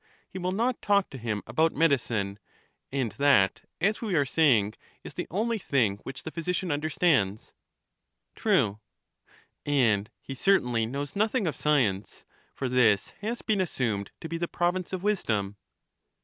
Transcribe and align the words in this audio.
He 0.27 0.39
will 0.39 0.51
not 0.51 0.81
talk 0.81 1.11
to 1.11 1.17
him 1.19 1.43
about 1.45 1.73
medicine; 1.75 2.39
and 2.91 3.11
that, 3.19 3.61
as 3.79 4.01
we 4.01 4.15
are 4.15 4.25
saying, 4.25 4.73
is 5.03 5.13
the 5.13 5.27
only 5.29 5.59
thing 5.59 5.97
which 5.97 6.23
the 6.23 6.31
physician 6.31 6.71
understands. 6.71 7.53
''^^^* 8.35 8.35
Digitized 8.35 8.43
by 8.43 8.49
GoOglC 8.49 8.53
34 8.55 8.79
CHARMIDES 9.63 9.93
And 9.93 10.09
he 10.19 10.33
certainly 10.33 10.85
knows 10.87 11.15
nothing 11.15 11.45
of 11.45 11.55
science, 11.55 12.25
for 12.55 12.67
this 12.67 13.09
has 13.21 13.43
been 13.43 13.61
assumed 13.61 14.09
to 14.21 14.27
be 14.27 14.39
the 14.39 14.47
province 14.47 14.91
of 14.91 15.03
wisdom. 15.03 15.57